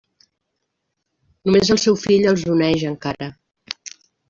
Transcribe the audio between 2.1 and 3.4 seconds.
els uneix encara.